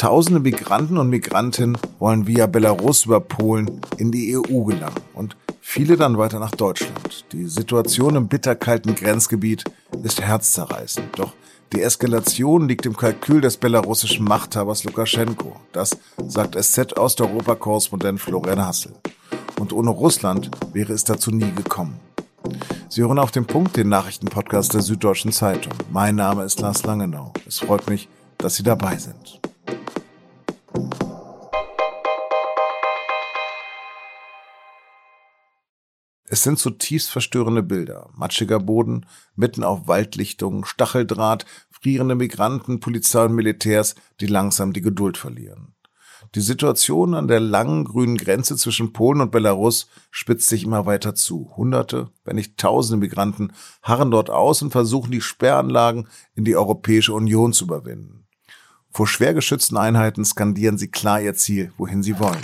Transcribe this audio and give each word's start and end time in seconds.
Tausende 0.00 0.40
Migranten 0.40 0.96
und 0.96 1.10
Migrantinnen 1.10 1.76
wollen 1.98 2.26
via 2.26 2.46
Belarus 2.46 3.04
über 3.04 3.20
Polen 3.20 3.82
in 3.98 4.10
die 4.10 4.34
EU 4.34 4.64
gelangen 4.64 4.94
und 5.12 5.36
viele 5.60 5.98
dann 5.98 6.16
weiter 6.16 6.38
nach 6.38 6.52
Deutschland. 6.52 7.26
Die 7.32 7.44
Situation 7.44 8.16
im 8.16 8.26
bitterkalten 8.26 8.94
Grenzgebiet 8.94 9.64
ist 10.02 10.22
herzzerreißend. 10.22 11.18
Doch 11.18 11.34
die 11.74 11.82
Eskalation 11.82 12.66
liegt 12.66 12.86
im 12.86 12.96
Kalkül 12.96 13.42
des 13.42 13.58
belarussischen 13.58 14.24
Machthabers 14.24 14.84
Lukaschenko. 14.84 15.54
Das 15.72 15.98
sagt 16.26 16.54
SZ 16.58 16.96
Osteuropa-Korrespondent 16.96 18.22
Florian 18.22 18.64
Hassel. 18.66 18.92
Und 19.58 19.74
ohne 19.74 19.90
Russland 19.90 20.50
wäre 20.72 20.94
es 20.94 21.04
dazu 21.04 21.30
nie 21.30 21.52
gekommen. 21.52 22.00
Sie 22.88 23.02
hören 23.02 23.18
auf 23.18 23.32
den 23.32 23.44
Punkt 23.44 23.76
den 23.76 23.90
Nachrichtenpodcast 23.90 24.72
der 24.72 24.80
Süddeutschen 24.80 25.30
Zeitung. 25.30 25.74
Mein 25.92 26.14
Name 26.14 26.44
ist 26.44 26.58
Lars 26.58 26.84
Langenau. 26.84 27.34
Es 27.46 27.58
freut 27.58 27.86
mich, 27.90 28.08
dass 28.38 28.54
Sie 28.54 28.62
dabei 28.62 28.96
sind. 28.96 29.39
Es 36.32 36.44
sind 36.44 36.60
zutiefst 36.60 37.10
verstörende 37.10 37.64
Bilder. 37.64 38.08
Matschiger 38.14 38.60
Boden, 38.60 39.04
mitten 39.34 39.64
auf 39.64 39.88
Waldlichtungen, 39.88 40.64
Stacheldraht, 40.64 41.44
frierende 41.70 42.14
Migranten, 42.14 42.78
Polizei 42.78 43.24
und 43.24 43.34
Militärs, 43.34 43.96
die 44.20 44.28
langsam 44.28 44.72
die 44.72 44.80
Geduld 44.80 45.18
verlieren. 45.18 45.74
Die 46.36 46.40
Situation 46.40 47.14
an 47.14 47.26
der 47.26 47.40
langen 47.40 47.84
grünen 47.84 48.16
Grenze 48.16 48.54
zwischen 48.54 48.92
Polen 48.92 49.20
und 49.20 49.32
Belarus 49.32 49.88
spitzt 50.12 50.48
sich 50.48 50.62
immer 50.62 50.86
weiter 50.86 51.16
zu. 51.16 51.50
Hunderte, 51.56 52.10
wenn 52.22 52.36
nicht 52.36 52.56
tausende 52.58 53.04
Migranten 53.04 53.52
harren 53.82 54.12
dort 54.12 54.30
aus 54.30 54.62
und 54.62 54.70
versuchen, 54.70 55.10
die 55.10 55.20
Sperranlagen 55.20 56.06
in 56.36 56.44
die 56.44 56.54
Europäische 56.54 57.12
Union 57.12 57.52
zu 57.52 57.64
überwinden. 57.64 58.28
Vor 58.92 59.08
schwer 59.08 59.34
geschützten 59.34 59.76
Einheiten 59.76 60.24
skandieren 60.24 60.78
sie 60.78 60.92
klar 60.92 61.20
ihr 61.20 61.34
Ziel, 61.34 61.72
wohin 61.76 62.04
sie 62.04 62.20
wollen. 62.20 62.38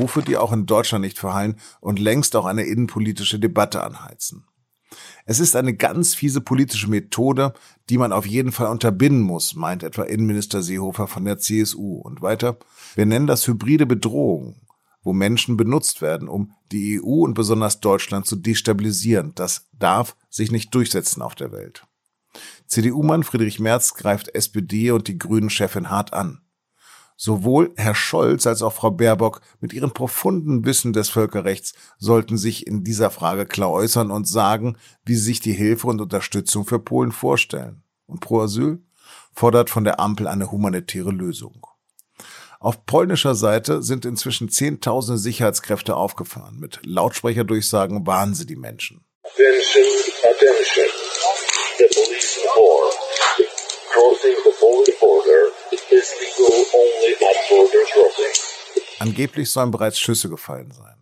Rufe, 0.00 0.22
die 0.22 0.36
auch 0.36 0.52
in 0.52 0.66
Deutschland 0.66 1.02
nicht 1.02 1.18
verhallen 1.18 1.56
und 1.80 1.98
längst 1.98 2.34
auch 2.36 2.46
eine 2.46 2.62
innenpolitische 2.62 3.38
Debatte 3.38 3.82
anheizen. 3.82 4.44
Es 5.24 5.38
ist 5.38 5.54
eine 5.54 5.74
ganz 5.74 6.14
fiese 6.14 6.40
politische 6.40 6.88
Methode, 6.88 7.52
die 7.88 7.98
man 7.98 8.12
auf 8.12 8.26
jeden 8.26 8.52
Fall 8.52 8.68
unterbinden 8.68 9.22
muss, 9.22 9.54
meint 9.54 9.82
etwa 9.82 10.02
Innenminister 10.02 10.62
Seehofer 10.62 11.06
von 11.06 11.24
der 11.24 11.38
CSU. 11.38 12.00
Und 12.00 12.22
weiter, 12.22 12.58
wir 12.94 13.06
nennen 13.06 13.26
das 13.26 13.46
hybride 13.46 13.86
Bedrohung, 13.86 14.56
wo 15.02 15.12
Menschen 15.12 15.56
benutzt 15.56 16.02
werden, 16.02 16.28
um 16.28 16.52
die 16.72 17.00
EU 17.00 17.24
und 17.24 17.34
besonders 17.34 17.80
Deutschland 17.80 18.26
zu 18.26 18.36
destabilisieren. 18.36 19.32
Das 19.34 19.68
darf 19.78 20.16
sich 20.28 20.50
nicht 20.50 20.74
durchsetzen 20.74 21.22
auf 21.22 21.34
der 21.34 21.52
Welt. 21.52 21.86
CDU-Mann 22.66 23.24
Friedrich 23.24 23.58
Merz 23.58 23.94
greift 23.94 24.34
SPD 24.34 24.90
und 24.90 25.08
die 25.08 25.18
Grünen-Chefin 25.18 25.90
hart 25.90 26.12
an. 26.12 26.40
Sowohl 27.22 27.74
Herr 27.76 27.94
Scholz 27.94 28.46
als 28.46 28.62
auch 28.62 28.72
Frau 28.72 28.90
Baerbock 28.90 29.42
mit 29.60 29.74
ihrem 29.74 29.90
profunden 29.90 30.64
Wissen 30.64 30.94
des 30.94 31.10
Völkerrechts 31.10 31.74
sollten 31.98 32.38
sich 32.38 32.66
in 32.66 32.82
dieser 32.82 33.10
Frage 33.10 33.44
klar 33.44 33.70
äußern 33.70 34.10
und 34.10 34.26
sagen, 34.26 34.78
wie 35.04 35.14
sie 35.14 35.24
sich 35.24 35.40
die 35.40 35.52
Hilfe 35.52 35.88
und 35.88 36.00
Unterstützung 36.00 36.64
für 36.64 36.78
Polen 36.78 37.12
vorstellen. 37.12 37.82
Und 38.06 38.20
Pro 38.20 38.40
Asyl 38.40 38.82
fordert 39.34 39.68
von 39.68 39.84
der 39.84 40.00
Ampel 40.00 40.28
eine 40.28 40.50
humanitäre 40.50 41.10
Lösung. 41.10 41.66
Auf 42.58 42.86
polnischer 42.86 43.34
Seite 43.34 43.82
sind 43.82 44.06
inzwischen 44.06 44.48
Zehntausende 44.48 45.18
Sicherheitskräfte 45.18 45.96
aufgefahren. 45.96 46.58
Mit 46.58 46.80
Lautsprecherdurchsagen 46.86 48.06
warnen 48.06 48.32
sie 48.32 48.46
die 48.46 48.56
Menschen. 48.56 49.04
Attention, 49.24 49.84
attention. 50.24 50.86
The 51.76 51.86
police 51.92 52.38
border 55.00 55.19
Angeblich 58.98 59.50
sollen 59.50 59.70
bereits 59.70 59.98
Schüsse 59.98 60.28
gefallen 60.28 60.70
sein. 60.72 60.96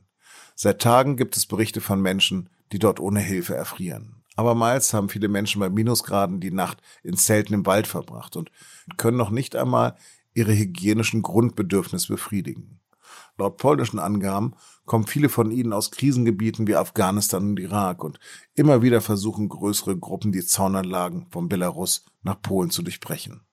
Seit 0.54 0.80
Tagen 0.80 1.16
gibt 1.16 1.36
es 1.36 1.46
Berichte 1.46 1.80
von 1.80 2.00
Menschen, 2.00 2.50
die 2.72 2.78
dort 2.78 3.00
ohne 3.00 3.20
Hilfe 3.20 3.54
erfrieren. 3.54 4.22
Abermals 4.36 4.94
haben 4.94 5.08
viele 5.08 5.28
Menschen 5.28 5.60
bei 5.60 5.68
Minusgraden 5.68 6.40
die 6.40 6.52
Nacht 6.52 6.80
in 7.02 7.16
Zelten 7.16 7.54
im 7.54 7.66
Wald 7.66 7.88
verbracht 7.88 8.36
und 8.36 8.50
können 8.96 9.16
noch 9.16 9.30
nicht 9.30 9.56
einmal 9.56 9.96
ihre 10.32 10.56
hygienischen 10.56 11.22
Grundbedürfnisse 11.22 12.08
befriedigen. 12.12 12.78
Laut 13.36 13.56
polnischen 13.56 13.98
Angaben 13.98 14.54
kommen 14.84 15.06
viele 15.06 15.28
von 15.28 15.50
ihnen 15.50 15.72
aus 15.72 15.90
Krisengebieten 15.90 16.66
wie 16.66 16.76
Afghanistan 16.76 17.50
und 17.50 17.60
Irak 17.60 18.04
und 18.04 18.20
immer 18.54 18.82
wieder 18.82 19.00
versuchen 19.00 19.48
größere 19.48 19.96
Gruppen 19.96 20.32
die 20.32 20.44
Zaunanlagen 20.44 21.26
von 21.30 21.48
Belarus 21.48 22.04
nach 22.22 22.40
Polen 22.40 22.70
zu 22.70 22.82
durchbrechen. 22.82 23.47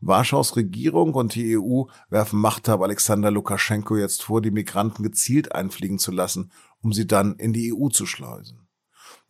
Warschaus 0.00 0.56
Regierung 0.56 1.14
und 1.14 1.34
die 1.34 1.58
EU 1.58 1.84
werfen 2.08 2.40
Machthaber 2.40 2.84
Alexander 2.84 3.30
Lukaschenko 3.30 3.96
jetzt 3.96 4.22
vor, 4.22 4.40
die 4.40 4.50
Migranten 4.50 5.02
gezielt 5.02 5.52
einfliegen 5.52 5.98
zu 5.98 6.12
lassen, 6.12 6.52
um 6.82 6.92
sie 6.92 7.06
dann 7.06 7.34
in 7.36 7.52
die 7.52 7.74
EU 7.74 7.88
zu 7.88 8.06
schleusen. 8.06 8.68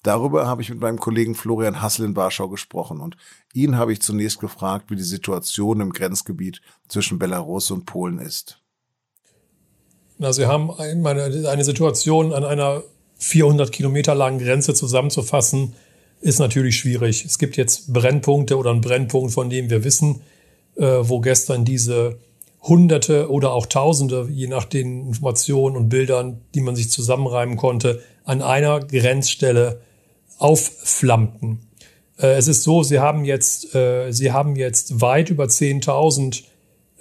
Darüber 0.03 0.47
habe 0.47 0.63
ich 0.63 0.71
mit 0.71 0.81
meinem 0.81 0.99
Kollegen 0.99 1.35
Florian 1.35 1.83
Hassel 1.83 2.07
in 2.07 2.15
Warschau 2.17 2.49
gesprochen 2.49 3.01
und 3.01 3.17
ihn 3.53 3.77
habe 3.77 3.93
ich 3.93 4.01
zunächst 4.01 4.39
gefragt, 4.39 4.91
wie 4.91 4.97
die 4.97 5.03
Situation 5.03 5.81
im 5.81 5.93
Grenzgebiet 5.93 6.61
zwischen 6.87 7.19
Belarus 7.19 7.71
und 7.71 7.85
Polen 7.85 8.19
ist. 8.19 8.63
Na, 10.19 10.33
Sie 10.33 10.47
haben 10.47 10.71
eine 10.73 11.65
Situation 11.65 12.33
an 12.33 12.45
einer 12.45 12.83
400 13.19 13.73
Kilometer 13.73 14.15
langen 14.15 14.39
Grenze 14.39 14.75
zusammenzufassen, 14.75 15.75
ist 16.21 16.39
natürlich 16.39 16.77
schwierig. 16.77 17.25
Es 17.25 17.39
gibt 17.39 17.57
jetzt 17.57 17.93
Brennpunkte 17.93 18.57
oder 18.57 18.71
einen 18.71 18.81
Brennpunkt, 18.81 19.33
von 19.33 19.51
dem 19.51 19.71
wir 19.71 19.85
wissen, 19.85 20.23
wo 20.79 21.21
gestern 21.21 21.65
diese 21.65 22.19
Hunderte 22.63 23.31
oder 23.31 23.53
auch 23.53 23.67
Tausende, 23.67 24.29
je 24.31 24.47
nach 24.47 24.65
den 24.65 25.09
Informationen 25.09 25.77
und 25.77 25.89
Bildern, 25.89 26.41
die 26.55 26.61
man 26.61 26.77
sich 26.77 26.91
zusammenreimen 26.91 27.57
konnte, 27.57 28.03
an 28.25 28.43
einer 28.43 28.81
Grenzstelle 28.81 29.81
aufflammten. 30.39 31.61
Äh, 32.19 32.35
es 32.35 32.49
ist 32.49 32.63
so, 32.63 32.83
sie 32.83 32.99
haben 32.99 33.25
jetzt, 33.25 33.75
äh, 33.75 34.13
sie 34.13 34.33
haben 34.33 34.57
jetzt 34.57 35.01
weit 35.01 35.31
über 35.31 35.45
10.000 35.45 36.43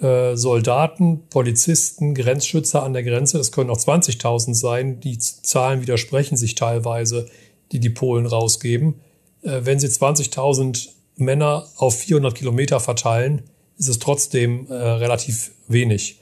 äh, 0.00 0.36
Soldaten, 0.36 1.28
Polizisten, 1.28 2.14
Grenzschützer 2.14 2.82
an 2.82 2.92
der 2.92 3.02
Grenze. 3.02 3.38
Es 3.38 3.52
können 3.52 3.70
auch 3.70 3.78
20.000 3.78 4.54
sein. 4.54 5.00
Die 5.00 5.18
Zahlen 5.18 5.82
widersprechen 5.82 6.36
sich 6.36 6.54
teilweise, 6.54 7.26
die 7.72 7.80
die 7.80 7.90
Polen 7.90 8.26
rausgeben. 8.26 9.00
Äh, 9.42 9.60
wenn 9.64 9.80
sie 9.80 9.88
20.000 9.88 10.88
Männer 11.16 11.66
auf 11.76 11.98
400 11.98 12.34
Kilometer 12.34 12.78
verteilen, 12.78 13.42
ist 13.78 13.88
es 13.88 13.98
trotzdem 13.98 14.66
äh, 14.68 14.74
relativ 14.74 15.52
wenig. 15.68 16.20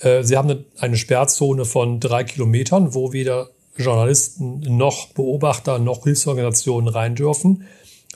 Äh, 0.00 0.22
sie 0.22 0.36
haben 0.36 0.50
eine, 0.50 0.64
eine 0.78 0.96
Sperrzone 0.96 1.64
von 1.64 2.00
drei 2.00 2.24
Kilometern, 2.24 2.94
wo 2.94 3.12
weder 3.12 3.50
Journalisten 3.76 4.60
noch 4.60 5.08
Beobachter 5.08 5.78
noch 5.78 6.04
Hilfsorganisationen 6.04 6.88
rein 6.88 7.14
dürfen. 7.14 7.64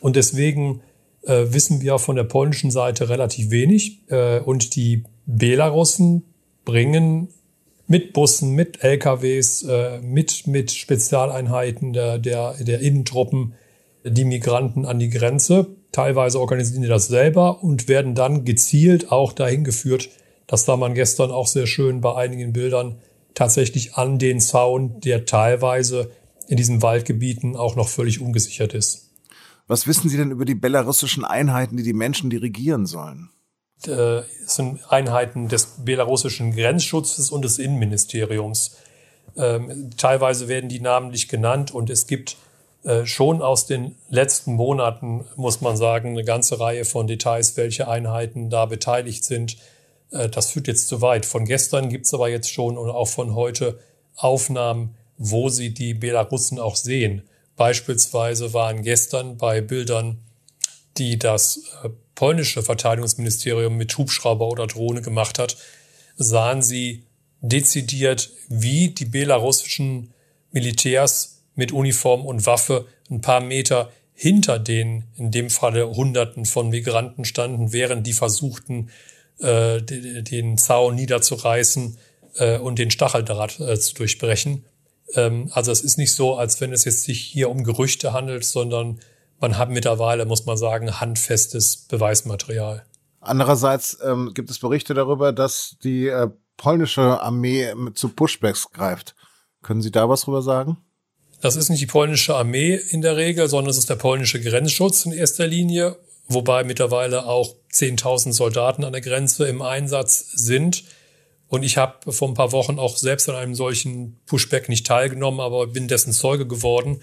Und 0.01 0.17
deswegen 0.17 0.81
äh, 1.23 1.47
wissen 1.51 1.81
wir 1.83 1.99
von 1.99 2.17
der 2.17 2.25
polnischen 2.25 2.71
Seite 2.71 3.09
relativ 3.09 3.51
wenig. 3.51 4.01
Äh, 4.09 4.41
und 4.41 4.75
die 4.77 5.05
Belarussen 5.27 6.25
bringen 6.65 7.29
mit 7.87 8.13
Bussen, 8.13 8.55
mit 8.55 8.83
LKWs, 8.83 9.65
äh, 9.65 10.01
mit, 10.01 10.47
mit 10.47 10.71
Spezialeinheiten 10.71 11.93
der, 11.93 12.19
der, 12.19 12.55
der 12.61 12.81
Innentruppen 12.81 13.55
die 14.05 14.25
Migranten 14.25 14.87
an 14.87 14.99
die 14.99 15.11
Grenze. 15.11 15.77
Teilweise 15.93 16.41
organisieren 16.41 16.83
die 16.83 16.89
das 16.89 17.09
selber 17.09 17.63
und 17.63 17.89
werden 17.89 18.15
dann 18.15 18.45
gezielt 18.45 19.11
auch 19.11 19.33
dahin 19.33 19.65
geführt. 19.65 20.09
Das 20.47 20.65
sah 20.65 20.77
man 20.77 20.95
gestern 20.95 21.31
auch 21.31 21.47
sehr 21.47 21.67
schön 21.67 22.01
bei 22.01 22.15
einigen 22.15 22.53
Bildern 22.53 22.97
tatsächlich 23.35 23.95
an 23.95 24.19
den 24.19 24.41
Zaun, 24.41 25.01
der 25.01 25.25
teilweise 25.25 26.11
in 26.49 26.57
diesen 26.57 26.83
Waldgebieten 26.83 27.57
auch 27.57 27.77
noch 27.77 27.89
völlig 27.89 28.21
ungesichert 28.21 28.75
ist. 28.75 29.11
Was 29.67 29.87
wissen 29.87 30.09
Sie 30.09 30.17
denn 30.17 30.33
über 30.33 30.45
die 30.45 30.57
belarussischen 30.57 31.25
Einheiten, 31.25 31.77
die 31.77 31.85
die 31.85 31.93
Menschen 31.93 32.29
dirigieren 32.29 32.87
sollen? 32.87 33.31
Äh, 33.87 34.23
es 34.45 34.57
sind 34.57 34.81
Einheiten 34.91 35.49
des 35.49 35.85
belarussischen 35.85 36.55
Grenzschutzes 36.55 37.31
und 37.31 37.43
des 37.43 37.59
Innenministeriums. 37.59 38.77
Ähm, 39.37 39.91
teilweise 39.97 40.49
werden 40.49 40.69
die 40.69 40.81
namentlich 40.81 41.29
genannt 41.29 41.73
und 41.73 41.89
es 41.89 42.07
gibt 42.07 42.37
schon 43.05 43.43
aus 43.43 43.67
den 43.67 43.97
letzten 44.09 44.55
Monaten, 44.55 45.27
muss 45.37 45.61
man 45.61 45.77
sagen, 45.77 46.11
eine 46.11 46.25
ganze 46.25 46.61
Reihe 46.61 46.85
von 46.85 47.07
Details, 47.07 47.57
welche 47.57 47.89
Einheiten 47.89 48.49
da 48.49 48.65
beteiligt 48.65 49.25
sind. 49.25 49.59
Äh, 50.11 50.29
das 50.29 50.51
führt 50.51 50.69
jetzt 50.69 50.89
zu 50.89 51.01
weit. 51.01 51.27
Von 51.27 51.45
gestern 51.45 51.89
gibt's 51.89 52.15
aber 52.15 52.29
jetzt 52.29 52.53
schon 52.53 52.79
und 52.79 52.91
auch 52.91 53.09
von 53.09 53.35
heute 53.35 53.79
Aufnahmen, 54.17 54.95
wo 55.17 55.49
sie 55.49 55.73
die 55.75 55.95
Belarussen 55.95 56.59
auch 56.59 56.77
sehen. 56.77 57.23
Beispielsweise 57.57 58.55
waren 58.55 58.83
gestern 58.83 59.37
bei 59.37 59.61
Bildern, 59.61 60.19
die 60.97 61.19
das 61.19 61.61
äh, 61.85 61.91
polnische 62.15 62.63
Verteidigungsministerium 62.63 63.77
mit 63.77 63.97
Hubschrauber 63.97 64.49
oder 64.49 64.67
Drohne 64.67 65.03
gemacht 65.03 65.39
hat, 65.39 65.57
sahen 66.17 66.63
sie 66.63 67.05
dezidiert, 67.41 68.31
wie 68.49 68.89
die 68.89 69.07
belarussischen 69.07 70.13
Militärs 70.53 71.40
mit 71.55 71.73
Uniform 71.73 72.25
und 72.25 72.47
Waffe 72.47 72.87
ein 73.11 73.21
paar 73.21 73.41
Meter 73.41 73.91
hinter 74.13 74.59
den, 74.59 75.05
in 75.17 75.31
dem 75.31 75.51
Falle 75.51 75.89
Hunderten 75.89 76.45
von 76.45 76.69
Migranten 76.69 77.25
standen, 77.25 77.73
während 77.73 78.07
die 78.07 78.13
versuchten, 78.13 78.91
äh, 79.39 79.81
den 79.81 80.59
Zaun 80.59 80.95
niederzureißen 80.95 81.97
äh, 82.37 82.59
und 82.59 82.79
den 82.79 82.91
Stacheldraht 82.91 83.59
äh, 83.61 83.79
zu 83.79 83.95
durchbrechen. 83.95 84.65
Ähm, 85.15 85.51
also 85.53 85.73
es 85.73 85.81
ist 85.81 85.97
nicht 85.97 86.15
so, 86.15 86.37
als 86.37 86.61
wenn 86.61 86.73
es 86.73 86.85
jetzt 86.85 87.05
sich 87.05 87.21
hier 87.21 87.49
um 87.49 87.65
Gerüchte 87.65 88.13
handelt, 88.13 88.45
sondern 88.45 89.01
man 89.41 89.57
hat 89.57 89.71
mittlerweile, 89.71 90.27
muss 90.27 90.45
man 90.45 90.57
sagen, 90.57 91.01
handfestes 91.01 91.87
Beweismaterial. 91.89 92.85
Andererseits 93.21 93.99
ähm, 94.05 94.33
gibt 94.35 94.51
es 94.51 94.59
Berichte 94.59 94.95
darüber, 94.95 95.33
dass 95.33 95.77
die 95.83 96.09
äh, 96.09 96.29
polnische 96.57 97.21
Armee 97.21 97.73
zu 97.95 98.11
Pushbacks 98.11 98.71
greift. 98.71 99.15
Können 99.63 99.81
Sie 99.81 99.91
da 99.91 100.09
was 100.09 100.23
drüber 100.23 100.43
sagen? 100.43 100.77
Das 101.41 101.57
ist 101.57 101.71
nicht 101.71 101.81
die 101.81 101.87
polnische 101.87 102.35
Armee 102.35 102.75
in 102.75 103.01
der 103.01 103.17
Regel, 103.17 103.49
sondern 103.49 103.71
es 103.71 103.79
ist 103.79 103.89
der 103.89 103.97
polnische 103.97 104.41
Grenzschutz 104.41 105.07
in 105.07 105.13
erster 105.13 105.47
Linie, 105.47 105.97
wobei 106.29 106.65
mittlerweile 106.65 107.27
auch 107.27 107.55
10.000 107.73 108.33
Soldaten 108.33 108.85
an 108.85 108.93
der 108.93 109.01
Grenze 109.01 109.47
im 109.49 109.63
Einsatz 109.63 110.33
sind. 110.35 110.85
Und 111.49 111.63
ich 111.63 111.79
habe 111.79 112.13
vor 112.13 112.29
ein 112.29 112.35
paar 112.35 112.53
Wochen 112.53 112.79
auch 112.79 112.97
selbst 112.97 113.29
an 113.29 113.37
einem 113.37 113.55
solchen 113.55 114.19
Pushback 114.27 114.69
nicht 114.69 114.87
teilgenommen, 114.87 115.41
aber 115.41 115.67
bin 115.67 115.89
dessen 115.89 116.13
Zeuge 116.13 116.47
geworden. 116.47 117.01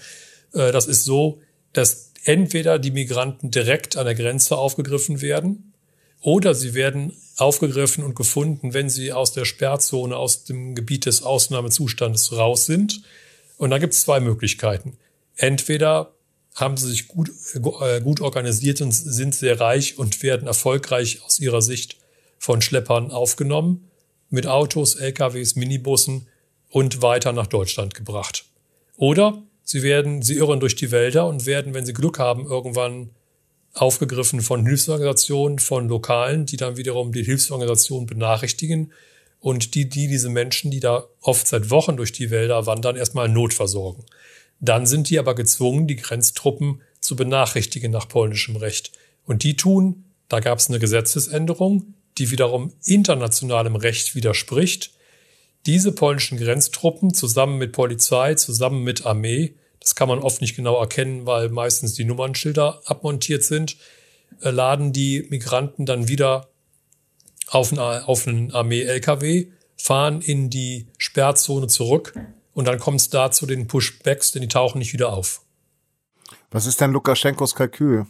Äh, 0.54 0.72
das 0.72 0.86
ist 0.86 1.04
so, 1.04 1.40
dass 1.72 2.12
entweder 2.24 2.78
die 2.78 2.92
Migranten 2.92 3.50
direkt 3.50 3.96
an 3.96 4.06
der 4.06 4.14
Grenze 4.14 4.56
aufgegriffen 4.56 5.20
werden 5.20 5.74
oder 6.20 6.54
sie 6.54 6.74
werden 6.74 7.12
aufgegriffen 7.36 8.04
und 8.04 8.14
gefunden, 8.14 8.72
wenn 8.74 8.88
sie 8.88 9.12
aus 9.12 9.32
der 9.32 9.44
Sperrzone, 9.44 10.16
aus 10.16 10.44
dem 10.44 10.74
Gebiet 10.74 11.06
des 11.06 11.22
Ausnahmezustandes 11.22 12.36
raus 12.36 12.66
sind. 12.66 13.02
Und 13.58 13.70
da 13.70 13.78
gibt 13.78 13.92
es 13.92 14.02
zwei 14.02 14.20
Möglichkeiten. 14.20 14.96
Entweder 15.36 16.14
haben 16.54 16.76
sie 16.76 16.88
sich 16.88 17.08
gut, 17.08 17.30
äh, 17.82 18.00
gut 18.00 18.20
organisiert 18.20 18.80
und 18.80 18.92
sind 18.92 19.34
sehr 19.34 19.60
reich 19.60 19.98
und 19.98 20.22
werden 20.22 20.48
erfolgreich 20.48 21.22
aus 21.24 21.38
ihrer 21.38 21.60
Sicht 21.60 21.98
von 22.38 22.62
Schleppern 22.62 23.10
aufgenommen, 23.10 23.90
mit 24.30 24.46
Autos, 24.46 24.94
LKWs, 24.94 25.56
Minibussen 25.56 26.28
und 26.70 27.02
weiter 27.02 27.32
nach 27.32 27.46
Deutschland 27.46 27.94
gebracht. 27.94 28.44
Oder 28.96 29.42
sie 29.62 29.82
werden, 29.82 30.22
sie 30.22 30.34
irren 30.34 30.60
durch 30.60 30.76
die 30.76 30.90
Wälder 30.90 31.26
und 31.26 31.46
werden, 31.46 31.74
wenn 31.74 31.86
sie 31.86 31.92
Glück 31.92 32.18
haben, 32.18 32.46
irgendwann 32.46 33.10
aufgegriffen 33.74 34.40
von 34.40 34.66
Hilfsorganisationen, 34.66 35.58
von 35.58 35.88
Lokalen, 35.88 36.46
die 36.46 36.56
dann 36.56 36.76
wiederum 36.76 37.12
die 37.12 37.24
Hilfsorganisationen 37.24 38.06
benachrichtigen 38.06 38.92
und 39.40 39.74
die, 39.74 39.88
die 39.88 40.08
diese 40.08 40.28
Menschen, 40.28 40.70
die 40.70 40.80
da 40.80 41.04
oft 41.20 41.46
seit 41.46 41.70
Wochen 41.70 41.96
durch 41.96 42.12
die 42.12 42.30
Wälder 42.30 42.66
wandern, 42.66 42.96
erstmal 42.96 43.28
notversorgen. 43.28 44.04
Dann 44.60 44.86
sind 44.86 45.10
die 45.10 45.18
aber 45.18 45.34
gezwungen, 45.34 45.86
die 45.86 45.96
Grenztruppen 45.96 46.80
zu 47.00 47.14
benachrichtigen 47.14 47.92
nach 47.92 48.08
polnischem 48.08 48.56
Recht. 48.56 48.92
Und 49.24 49.44
die 49.44 49.56
tun, 49.56 50.04
da 50.28 50.40
gab 50.40 50.58
es 50.58 50.68
eine 50.68 50.80
Gesetzesänderung, 50.80 51.94
die 52.18 52.30
wiederum 52.30 52.72
internationalem 52.84 53.76
Recht 53.76 54.14
widerspricht. 54.14 54.90
Diese 55.66 55.92
polnischen 55.92 56.38
Grenztruppen 56.38 57.14
zusammen 57.14 57.58
mit 57.58 57.72
Polizei, 57.72 58.34
zusammen 58.34 58.82
mit 58.82 59.06
Armee, 59.06 59.54
das 59.80 59.94
kann 59.94 60.08
man 60.08 60.18
oft 60.18 60.40
nicht 60.40 60.56
genau 60.56 60.78
erkennen, 60.78 61.26
weil 61.26 61.48
meistens 61.48 61.94
die 61.94 62.04
Nummernschilder 62.04 62.82
abmontiert 62.84 63.44
sind, 63.44 63.76
äh, 64.42 64.50
laden 64.50 64.92
die 64.92 65.26
Migranten 65.30 65.86
dann 65.86 66.08
wieder 66.08 66.48
auf 67.50 67.72
einen, 67.72 67.80
auf 67.80 68.26
einen 68.26 68.52
Armee-LKW, 68.52 69.48
fahren 69.76 70.20
in 70.20 70.50
die 70.50 70.88
Sperrzone 70.98 71.68
zurück 71.68 72.14
und 72.52 72.66
dann 72.66 72.78
kommt 72.78 73.00
es 73.00 73.10
da 73.10 73.30
zu 73.30 73.46
den 73.46 73.66
Pushbacks, 73.66 74.32
denn 74.32 74.42
die 74.42 74.48
tauchen 74.48 74.78
nicht 74.78 74.92
wieder 74.92 75.12
auf. 75.12 75.42
Was 76.50 76.66
ist 76.66 76.80
denn 76.80 76.92
Lukaschenkos 76.92 77.54
Kalkül? 77.54 78.06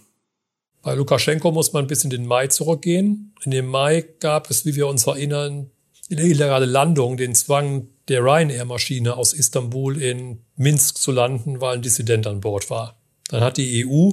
Bei 0.82 0.94
Lukaschenko 0.94 1.50
muss 1.50 1.72
man 1.72 1.86
bis 1.86 2.04
in 2.04 2.10
den 2.10 2.26
Mai 2.26 2.46
zurückgehen. 2.46 3.34
In 3.44 3.50
dem 3.50 3.66
Mai 3.66 4.06
gab 4.20 4.48
es, 4.48 4.64
wie 4.64 4.76
wir 4.76 4.86
uns 4.86 5.06
erinnern, 5.06 5.70
eine 6.10 6.22
illegale 6.22 6.66
Landung, 6.66 7.16
den 7.16 7.34
Zwang 7.34 7.88
der 8.08 8.22
Ryanair-Maschine 8.22 9.16
aus 9.16 9.34
Istanbul 9.34 10.00
in 10.00 10.40
Minsk 10.56 10.96
zu 10.96 11.12
landen, 11.12 11.60
weil 11.60 11.76
ein 11.76 11.82
Dissident 11.82 12.26
an 12.26 12.40
Bord 12.40 12.70
war. 12.70 12.96
Dann 13.28 13.42
hat 13.42 13.58
die 13.58 13.84
EU 13.86 14.10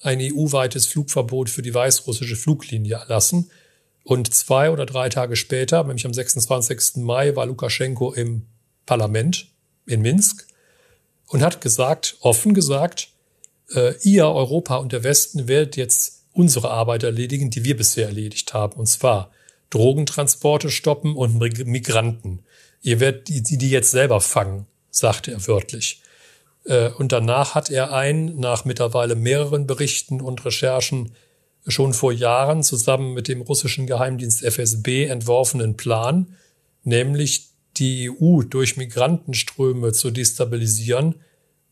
ein 0.00 0.18
EU-weites 0.20 0.86
Flugverbot 0.86 1.50
für 1.50 1.62
die 1.62 1.74
weißrussische 1.74 2.36
Fluglinie 2.36 2.96
erlassen. 2.96 3.50
Und 4.04 4.32
zwei 4.34 4.70
oder 4.70 4.86
drei 4.86 5.08
Tage 5.08 5.34
später, 5.34 5.82
nämlich 5.82 6.04
am 6.04 6.12
26. 6.12 6.96
Mai, 6.96 7.34
war 7.34 7.46
Lukaschenko 7.46 8.12
im 8.12 8.46
Parlament 8.86 9.48
in 9.86 10.02
Minsk 10.02 10.46
und 11.28 11.42
hat 11.42 11.60
gesagt, 11.60 12.16
offen 12.20 12.52
gesagt, 12.52 13.08
äh, 13.74 13.94
ihr 14.02 14.26
Europa 14.26 14.76
und 14.76 14.92
der 14.92 15.04
Westen 15.04 15.48
werdet 15.48 15.76
jetzt 15.76 16.24
unsere 16.32 16.70
Arbeit 16.70 17.02
erledigen, 17.02 17.50
die 17.50 17.64
wir 17.64 17.76
bisher 17.76 18.06
erledigt 18.06 18.52
haben. 18.52 18.78
Und 18.78 18.86
zwar 18.86 19.30
Drogentransporte 19.70 20.70
stoppen 20.70 21.16
und 21.16 21.38
Migranten. 21.38 22.44
Ihr 22.82 23.00
werdet 23.00 23.28
die, 23.28 23.58
die 23.58 23.70
jetzt 23.70 23.90
selber 23.90 24.20
fangen, 24.20 24.66
sagte 24.90 25.32
er 25.32 25.46
wörtlich. 25.46 26.02
Äh, 26.64 26.90
und 26.90 27.12
danach 27.12 27.54
hat 27.54 27.70
er 27.70 27.92
einen, 27.92 28.38
nach 28.38 28.64
mittlerweile 28.64 29.14
mehreren 29.14 29.66
Berichten 29.66 30.20
und 30.20 30.44
Recherchen, 30.44 31.12
schon 31.66 31.94
vor 31.94 32.12
Jahren 32.12 32.62
zusammen 32.62 33.14
mit 33.14 33.28
dem 33.28 33.40
russischen 33.40 33.86
Geheimdienst 33.86 34.42
FSB 34.44 35.06
entworfenen 35.06 35.76
Plan, 35.76 36.36
nämlich 36.82 37.48
die 37.76 38.10
EU 38.10 38.42
durch 38.42 38.76
Migrantenströme 38.76 39.92
zu 39.92 40.10
destabilisieren, 40.10 41.16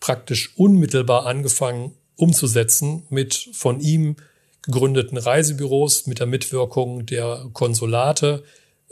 praktisch 0.01 0.53
unmittelbar 0.57 1.27
angefangen 1.27 1.93
umzusetzen 2.17 3.05
mit 3.11 3.51
von 3.53 3.81
ihm 3.81 4.17
gegründeten 4.63 5.19
Reisebüros, 5.19 6.07
mit 6.07 6.21
der 6.21 6.27
Mitwirkung 6.27 7.07
der 7.07 7.47
Konsulate, 7.53 8.45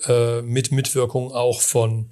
äh, 0.06 0.42
mit 0.42 0.72
Mitwirkung 0.72 1.32
auch 1.32 1.60
von 1.60 2.10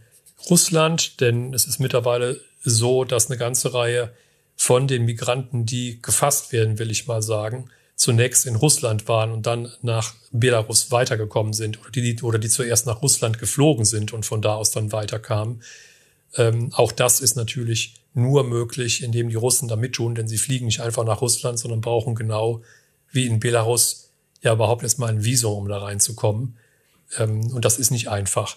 Russland, 0.49 1.21
denn 1.21 1.53
es 1.55 1.67
ist 1.67 1.81
mittlerweile 1.81 2.41
so, 2.63 3.05
dass 3.05 3.29
eine 3.29 3.39
ganze 3.39 3.75
Reihe 3.75 4.13
von 4.57 4.87
den 4.87 5.05
Migranten, 5.05 5.67
die 5.67 6.01
gefasst 6.03 6.53
werden, 6.53 6.79
will 6.79 6.91
ich 6.91 7.07
mal 7.07 7.23
sagen, 7.23 7.71
zunächst 7.99 8.47
in 8.47 8.55
Russland 8.55 9.09
waren 9.09 9.33
und 9.33 9.47
dann 9.47 9.71
nach 9.83 10.15
Belarus 10.31 10.93
weitergekommen 10.93 11.53
sind 11.53 11.81
oder 11.81 11.91
die, 11.91 12.23
oder 12.23 12.39
die 12.39 12.49
zuerst 12.49 12.87
nach 12.87 13.03
Russland 13.03 13.41
geflogen 13.41 13.85
sind 13.85 14.13
und 14.13 14.25
von 14.25 14.41
da 14.41 14.55
aus 14.55 14.71
dann 14.71 14.93
weiterkamen. 14.93 15.63
Ähm, 16.37 16.71
auch 16.75 16.93
das 16.93 17.21
ist 17.21 17.35
natürlich 17.35 17.95
nur 18.15 18.45
möglich, 18.45 19.03
indem 19.03 19.29
die 19.29 19.35
Russen 19.35 19.67
da 19.67 19.75
mittun, 19.75 20.15
denn 20.15 20.29
sie 20.29 20.39
fliegen 20.39 20.67
nicht 20.67 20.81
einfach 20.81 21.05
nach 21.05 21.21
Russland, 21.21 21.59
sondern 21.59 21.81
brauchen 21.81 22.15
genau 22.15 22.63
wie 23.11 23.27
in 23.27 23.41
Belarus 23.41 24.11
ja 24.43 24.53
überhaupt 24.53 24.85
erstmal 24.85 25.11
ein 25.11 25.25
Visum, 25.25 25.59
um 25.59 25.69
da 25.69 25.79
reinzukommen. 25.79 26.57
Ähm, 27.19 27.53
und 27.53 27.65
das 27.65 27.79
ist 27.81 27.91
nicht 27.91 28.09
einfach. 28.09 28.57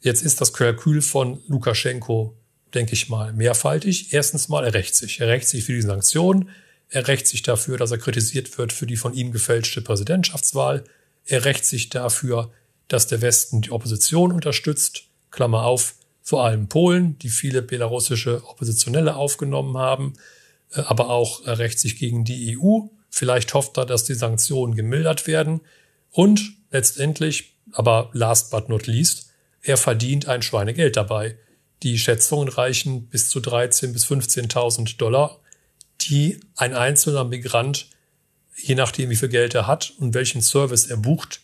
Jetzt 0.00 0.22
ist 0.22 0.42
das 0.42 0.52
Kalkül 0.52 1.00
von 1.00 1.40
Lukaschenko, 1.48 2.36
denke 2.74 2.92
ich 2.92 3.08
mal, 3.08 3.32
mehrfaltig. 3.32 4.12
Erstens 4.12 4.50
mal, 4.50 4.62
er 4.62 4.74
rächt 4.74 4.94
sich. 4.94 5.20
Er 5.20 5.28
rächt 5.28 5.48
sich 5.48 5.64
für 5.64 5.72
die 5.72 5.80
Sanktionen. 5.80 6.50
Er 6.88 7.08
rächt 7.08 7.26
sich 7.26 7.42
dafür, 7.42 7.76
dass 7.76 7.90
er 7.90 7.98
kritisiert 7.98 8.56
wird 8.58 8.72
für 8.72 8.86
die 8.86 8.96
von 8.96 9.14
ihm 9.14 9.32
gefälschte 9.32 9.80
Präsidentschaftswahl. 9.80 10.84
Er 11.26 11.44
rächt 11.44 11.64
sich 11.64 11.90
dafür, 11.90 12.52
dass 12.88 13.06
der 13.06 13.22
Westen 13.22 13.62
die 13.62 13.70
Opposition 13.70 14.32
unterstützt. 14.32 15.04
Klammer 15.30 15.64
auf, 15.64 15.94
vor 16.22 16.44
allem 16.44 16.68
Polen, 16.68 17.18
die 17.18 17.28
viele 17.28 17.62
belarussische 17.62 18.46
Oppositionelle 18.46 19.16
aufgenommen 19.16 19.76
haben. 19.76 20.14
Äh, 20.72 20.80
aber 20.80 21.10
auch 21.10 21.44
er 21.44 21.58
rächt 21.58 21.78
sich 21.78 21.96
gegen 21.98 22.24
die 22.24 22.58
EU. 22.58 22.86
Vielleicht 23.10 23.54
hofft 23.54 23.78
er, 23.78 23.86
dass 23.86 24.04
die 24.04 24.14
Sanktionen 24.14 24.74
gemildert 24.74 25.26
werden. 25.26 25.60
Und 26.10 26.52
letztendlich, 26.70 27.56
aber 27.72 28.10
last 28.12 28.50
but 28.50 28.68
not 28.68 28.86
least, 28.86 29.30
er 29.62 29.76
verdient 29.76 30.28
ein 30.28 30.42
Schweinegeld 30.42 30.96
dabei. 30.96 31.38
Die 31.82 31.98
Schätzungen 31.98 32.48
reichen 32.48 33.06
bis 33.08 33.28
zu 33.28 33.40
13.000 33.40 33.92
bis 33.92 34.06
15.000 34.06 34.96
Dollar 34.96 35.40
die 36.00 36.40
ein 36.56 36.74
einzelner 36.74 37.24
Migrant, 37.24 37.88
je 38.56 38.74
nachdem 38.74 39.10
wie 39.10 39.16
viel 39.16 39.28
Geld 39.28 39.54
er 39.54 39.66
hat 39.66 39.92
und 39.98 40.14
welchen 40.14 40.42
Service 40.42 40.86
er 40.86 40.96
bucht, 40.96 41.40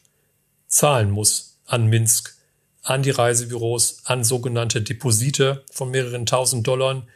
zahlen 0.67 1.11
muss 1.11 1.59
an 1.67 1.87
Minsk, 1.87 2.37
an 2.83 3.03
die 3.03 3.11
Reisebüros, 3.11 4.03
an 4.05 4.25
sogenannte 4.25 4.83
Deposite 4.83 5.65
von 5.71 5.91
mehreren 5.91 6.27
tausend 6.27 6.67
Dollar, 6.67 7.07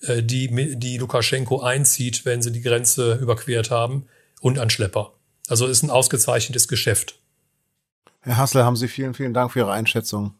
äh, 0.00 0.22
die, 0.22 0.78
die 0.78 0.98
Lukaschenko 0.98 1.60
einzieht, 1.60 2.24
wenn 2.24 2.42
sie 2.42 2.52
die 2.52 2.62
Grenze 2.62 3.14
überquert 3.14 3.70
haben, 3.70 4.06
und 4.40 4.58
an 4.58 4.68
Schlepper. 4.68 5.14
Also 5.48 5.66
ist 5.66 5.82
ein 5.82 5.90
ausgezeichnetes 5.90 6.68
Geschäft. 6.68 7.18
Herr 8.20 8.36
Hassel, 8.36 8.62
haben 8.62 8.76
Sie 8.76 8.88
vielen, 8.88 9.14
vielen 9.14 9.32
Dank 9.32 9.52
für 9.52 9.60
Ihre 9.60 9.72
Einschätzung. 9.72 10.34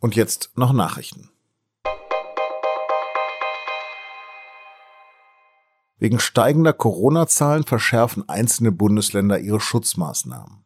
Und 0.00 0.16
jetzt 0.16 0.50
noch 0.56 0.72
Nachrichten. 0.72 1.30
Wegen 5.98 6.18
steigender 6.18 6.72
Corona-Zahlen 6.72 7.64
verschärfen 7.64 8.28
einzelne 8.28 8.72
Bundesländer 8.72 9.38
ihre 9.38 9.60
Schutzmaßnahmen. 9.60 10.64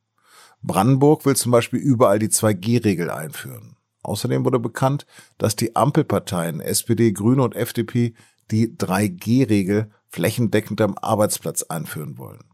Brandenburg 0.63 1.25
will 1.25 1.37
zum 1.37 1.53
Beispiel 1.53 1.79
überall 1.79 2.19
die 2.19 2.29
2G-Regel 2.29 3.11
einführen. 3.11 3.77
Außerdem 4.03 4.45
wurde 4.45 4.59
bekannt, 4.59 5.07
dass 5.39 5.57
die 5.57 5.77
Ampelparteien 5.77 6.61
SPD, 6.61 7.13
Grüne 7.13 7.43
und 7.43 7.55
FDP 7.55 8.15
die 8.51 8.77
3G-Regel 8.77 9.91
flächendeckend 10.09 10.81
am 10.81 10.99
Arbeitsplatz 10.99 11.63
einführen 11.63 12.19
wollen. 12.19 12.45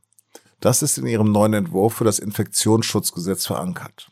Das 0.61 0.83
ist 0.83 0.99
in 0.99 1.06
ihrem 1.06 1.33
neuen 1.33 1.54
Entwurf 1.54 1.95
für 1.95 2.04
das 2.04 2.18
Infektionsschutzgesetz 2.18 3.47
verankert. 3.47 4.11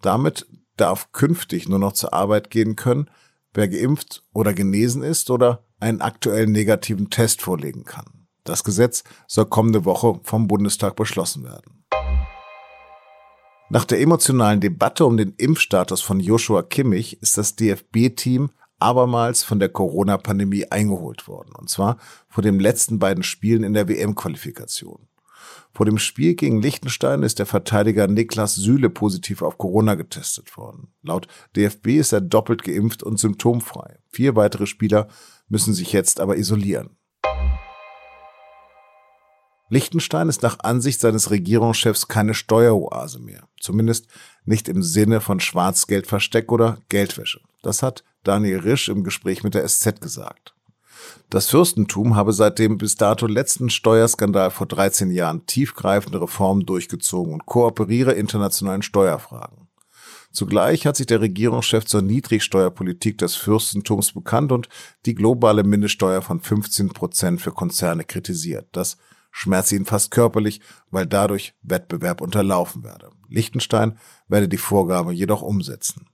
Damit 0.00 0.46
darf 0.76 1.12
künftig 1.12 1.68
nur 1.68 1.78
noch 1.78 1.92
zur 1.92 2.12
Arbeit 2.12 2.50
gehen 2.50 2.76
können, 2.76 3.10
wer 3.54 3.68
geimpft 3.68 4.22
oder 4.32 4.52
genesen 4.52 5.02
ist 5.02 5.30
oder 5.30 5.64
einen 5.80 6.00
aktuellen 6.00 6.52
negativen 6.52 7.10
Test 7.10 7.42
vorlegen 7.42 7.84
kann. 7.84 8.26
Das 8.44 8.62
Gesetz 8.62 9.04
soll 9.26 9.46
kommende 9.46 9.84
Woche 9.84 10.20
vom 10.22 10.46
Bundestag 10.46 10.96
beschlossen 10.96 11.44
werden. 11.44 11.84
Nach 13.70 13.84
der 13.86 14.00
emotionalen 14.00 14.60
Debatte 14.60 15.06
um 15.06 15.16
den 15.16 15.32
Impfstatus 15.36 16.02
von 16.02 16.20
Joshua 16.20 16.62
Kimmich 16.62 17.20
ist 17.22 17.38
das 17.38 17.56
DFB-Team 17.56 18.50
abermals 18.78 19.42
von 19.42 19.58
der 19.58 19.70
Corona-Pandemie 19.70 20.66
eingeholt 20.70 21.26
worden, 21.26 21.52
und 21.56 21.70
zwar 21.70 21.96
vor 22.28 22.42
den 22.42 22.60
letzten 22.60 22.98
beiden 22.98 23.22
Spielen 23.22 23.64
in 23.64 23.72
der 23.72 23.88
WM-Qualifikation. 23.88 25.08
Vor 25.72 25.86
dem 25.86 25.98
Spiel 25.98 26.34
gegen 26.34 26.62
Liechtenstein 26.62 27.22
ist 27.22 27.38
der 27.38 27.46
Verteidiger 27.46 28.06
Niklas 28.06 28.54
Süle 28.54 28.90
positiv 28.90 29.42
auf 29.42 29.58
Corona 29.58 29.94
getestet 29.94 30.56
worden. 30.56 30.88
Laut 31.02 31.26
DFB 31.56 31.88
ist 31.98 32.12
er 32.12 32.20
doppelt 32.20 32.62
geimpft 32.62 33.02
und 33.02 33.18
symptomfrei. 33.18 33.98
Vier 34.10 34.36
weitere 34.36 34.66
Spieler 34.66 35.08
müssen 35.48 35.74
sich 35.74 35.92
jetzt 35.92 36.20
aber 36.20 36.36
isolieren. 36.36 36.96
Liechtenstein 39.70 40.28
ist 40.28 40.42
nach 40.42 40.60
Ansicht 40.60 41.00
seines 41.00 41.30
Regierungschefs 41.30 42.06
keine 42.06 42.34
Steueroase 42.34 43.18
mehr. 43.18 43.48
Zumindest 43.58 44.06
nicht 44.44 44.68
im 44.68 44.82
Sinne 44.82 45.20
von 45.20 45.40
Schwarzgeldversteck 45.40 46.52
oder 46.52 46.78
Geldwäsche. 46.88 47.40
Das 47.62 47.82
hat 47.82 48.04
Daniel 48.24 48.60
Risch 48.60 48.88
im 48.88 49.04
Gespräch 49.04 49.42
mit 49.42 49.54
der 49.54 49.66
SZ 49.66 50.00
gesagt. 50.00 50.53
Das 51.30 51.48
Fürstentum 51.48 52.16
habe 52.16 52.32
seit 52.32 52.58
dem 52.58 52.78
bis 52.78 52.96
dato 52.96 53.26
letzten 53.26 53.70
Steuerskandal 53.70 54.50
vor 54.50 54.66
13 54.66 55.10
Jahren 55.10 55.46
tiefgreifende 55.46 56.20
Reformen 56.20 56.66
durchgezogen 56.66 57.32
und 57.32 57.46
kooperiere 57.46 58.12
internationalen 58.12 58.82
Steuerfragen. 58.82 59.68
Zugleich 60.34 60.84
hat 60.86 60.96
sich 60.96 61.06
der 61.06 61.20
Regierungschef 61.20 61.84
zur 61.84 62.02
Niedrigsteuerpolitik 62.02 63.18
des 63.18 63.36
Fürstentums 63.36 64.12
bekannt 64.12 64.50
und 64.50 64.68
die 65.06 65.14
globale 65.14 65.62
Mindeststeuer 65.62 66.22
von 66.22 66.40
15 66.40 66.88
Prozent 66.88 67.40
für 67.40 67.52
Konzerne 67.52 68.04
kritisiert. 68.04 68.66
Das 68.72 68.96
schmerzt 69.30 69.70
ihn 69.70 69.84
fast 69.84 70.10
körperlich, 70.10 70.60
weil 70.90 71.06
dadurch 71.06 71.54
Wettbewerb 71.62 72.20
unterlaufen 72.20 72.82
werde. 72.82 73.10
Liechtenstein 73.28 73.96
werde 74.26 74.48
die 74.48 74.56
Vorgabe 74.56 75.12
jedoch 75.12 75.42
umsetzen. 75.42 76.06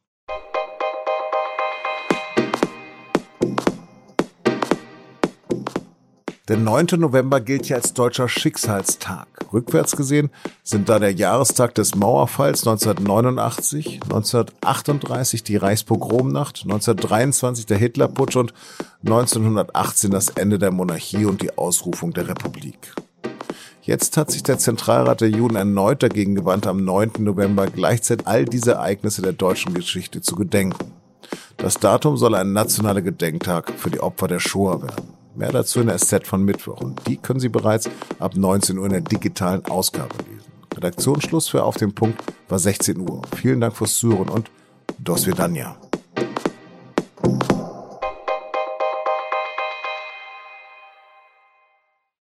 Der 6.50 6.58
9. 6.58 6.98
November 6.98 7.40
gilt 7.40 7.68
ja 7.68 7.76
als 7.76 7.94
deutscher 7.94 8.28
Schicksalstag. 8.28 9.28
Rückwärts 9.52 9.96
gesehen 9.96 10.30
sind 10.64 10.88
da 10.88 10.98
der 10.98 11.12
Jahrestag 11.12 11.76
des 11.76 11.94
Mauerfalls 11.94 12.66
1989, 12.66 14.00
1938 14.02 15.44
die 15.44 15.54
Reichspogromnacht, 15.54 16.62
1923 16.64 17.66
der 17.66 17.78
Hitlerputsch 17.78 18.34
und 18.34 18.52
1918 19.04 20.10
das 20.10 20.30
Ende 20.30 20.58
der 20.58 20.72
Monarchie 20.72 21.24
und 21.24 21.40
die 21.40 21.56
Ausrufung 21.56 22.12
der 22.14 22.26
Republik. 22.26 22.96
Jetzt 23.82 24.16
hat 24.16 24.32
sich 24.32 24.42
der 24.42 24.58
Zentralrat 24.58 25.20
der 25.20 25.30
Juden 25.30 25.54
erneut 25.54 26.02
dagegen 26.02 26.34
gewandt, 26.34 26.66
am 26.66 26.84
9. 26.84 27.12
November 27.20 27.68
gleichzeitig 27.68 28.26
all 28.26 28.44
diese 28.44 28.72
Ereignisse 28.72 29.22
der 29.22 29.34
deutschen 29.34 29.72
Geschichte 29.72 30.20
zu 30.20 30.34
gedenken. 30.34 30.94
Das 31.58 31.74
Datum 31.74 32.16
soll 32.16 32.34
ein 32.34 32.52
nationaler 32.52 33.02
Gedenktag 33.02 33.70
für 33.76 33.90
die 33.90 34.00
Opfer 34.00 34.26
der 34.26 34.40
Shoah 34.40 34.82
werden. 34.82 35.19
Mehr 35.34 35.52
dazu 35.52 35.80
in 35.80 35.86
der 35.86 35.98
SZ 35.98 36.26
von 36.26 36.44
Mittwoch 36.44 36.80
und 36.80 37.06
die 37.06 37.16
können 37.16 37.40
Sie 37.40 37.48
bereits 37.48 37.88
ab 38.18 38.36
19 38.36 38.78
Uhr 38.78 38.86
in 38.86 38.92
der 38.92 39.00
digitalen 39.00 39.64
Ausgabe 39.66 40.16
lesen. 40.28 40.52
Redaktionsschluss 40.74 41.48
für 41.48 41.64
Auf 41.64 41.76
den 41.76 41.94
Punkt 41.94 42.22
war 42.48 42.58
16 42.58 42.98
Uhr. 43.00 43.22
Vielen 43.36 43.60
Dank 43.60 43.76
fürs 43.76 43.96
Zuhören 43.96 44.28
und 44.28 44.50
Dos 44.98 45.26
Vidania. 45.26 45.76